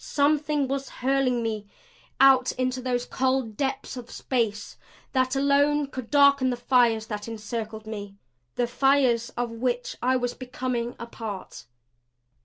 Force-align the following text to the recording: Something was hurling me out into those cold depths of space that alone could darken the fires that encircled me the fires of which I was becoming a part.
Something 0.03 0.67
was 0.67 0.89
hurling 0.89 1.43
me 1.43 1.67
out 2.19 2.51
into 2.53 2.81
those 2.81 3.05
cold 3.05 3.55
depths 3.55 3.95
of 3.95 4.09
space 4.09 4.75
that 5.11 5.35
alone 5.35 5.85
could 5.85 6.09
darken 6.09 6.49
the 6.49 6.57
fires 6.57 7.05
that 7.05 7.27
encircled 7.27 7.85
me 7.85 8.15
the 8.55 8.65
fires 8.65 9.29
of 9.37 9.51
which 9.51 9.95
I 10.01 10.15
was 10.15 10.33
becoming 10.33 10.95
a 10.97 11.05
part. 11.05 11.67